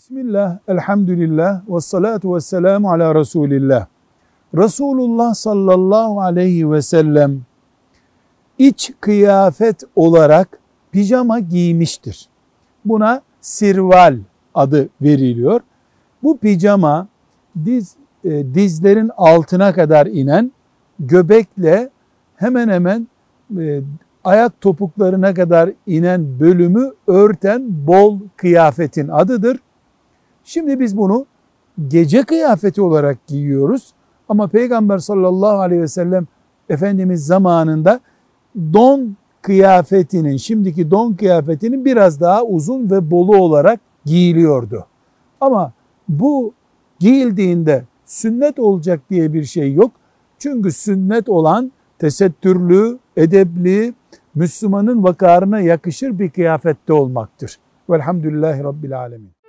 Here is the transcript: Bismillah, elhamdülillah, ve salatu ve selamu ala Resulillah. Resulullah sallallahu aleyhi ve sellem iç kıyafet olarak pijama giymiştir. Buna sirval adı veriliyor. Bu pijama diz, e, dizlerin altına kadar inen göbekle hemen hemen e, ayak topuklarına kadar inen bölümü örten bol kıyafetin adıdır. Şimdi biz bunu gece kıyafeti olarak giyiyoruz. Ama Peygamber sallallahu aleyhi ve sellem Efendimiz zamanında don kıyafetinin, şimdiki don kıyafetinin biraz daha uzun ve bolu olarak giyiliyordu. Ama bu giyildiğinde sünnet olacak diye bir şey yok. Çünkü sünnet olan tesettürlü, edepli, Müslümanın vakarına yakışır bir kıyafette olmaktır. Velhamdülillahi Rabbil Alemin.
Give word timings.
Bismillah, 0.00 0.58
elhamdülillah, 0.68 1.62
ve 1.68 1.80
salatu 1.80 2.34
ve 2.34 2.40
selamu 2.40 2.90
ala 2.90 3.14
Resulillah. 3.14 3.86
Resulullah 4.56 5.34
sallallahu 5.34 6.20
aleyhi 6.20 6.70
ve 6.70 6.82
sellem 6.82 7.40
iç 8.58 8.92
kıyafet 9.00 9.82
olarak 9.96 10.58
pijama 10.92 11.38
giymiştir. 11.40 12.28
Buna 12.84 13.22
sirval 13.40 14.18
adı 14.54 14.88
veriliyor. 15.02 15.60
Bu 16.22 16.38
pijama 16.38 17.08
diz, 17.64 17.94
e, 18.24 18.54
dizlerin 18.54 19.10
altına 19.16 19.74
kadar 19.74 20.06
inen 20.06 20.52
göbekle 21.00 21.90
hemen 22.36 22.68
hemen 22.68 23.08
e, 23.58 23.80
ayak 24.24 24.60
topuklarına 24.60 25.34
kadar 25.34 25.70
inen 25.86 26.40
bölümü 26.40 26.92
örten 27.06 27.86
bol 27.86 28.18
kıyafetin 28.36 29.08
adıdır. 29.08 29.60
Şimdi 30.44 30.80
biz 30.80 30.96
bunu 30.96 31.26
gece 31.88 32.22
kıyafeti 32.22 32.82
olarak 32.82 33.26
giyiyoruz. 33.26 33.92
Ama 34.28 34.48
Peygamber 34.48 34.98
sallallahu 34.98 35.60
aleyhi 35.60 35.82
ve 35.82 35.88
sellem 35.88 36.26
Efendimiz 36.68 37.26
zamanında 37.26 38.00
don 38.56 39.16
kıyafetinin, 39.42 40.36
şimdiki 40.36 40.90
don 40.90 41.12
kıyafetinin 41.12 41.84
biraz 41.84 42.20
daha 42.20 42.44
uzun 42.44 42.90
ve 42.90 43.10
bolu 43.10 43.36
olarak 43.36 43.80
giyiliyordu. 44.04 44.86
Ama 45.40 45.72
bu 46.08 46.52
giyildiğinde 46.98 47.84
sünnet 48.04 48.58
olacak 48.58 49.00
diye 49.10 49.32
bir 49.32 49.44
şey 49.44 49.74
yok. 49.74 49.90
Çünkü 50.38 50.72
sünnet 50.72 51.28
olan 51.28 51.72
tesettürlü, 51.98 52.98
edepli, 53.16 53.94
Müslümanın 54.34 55.02
vakarına 55.02 55.60
yakışır 55.60 56.18
bir 56.18 56.30
kıyafette 56.30 56.92
olmaktır. 56.92 57.58
Velhamdülillahi 57.90 58.64
Rabbil 58.64 58.98
Alemin. 58.98 59.39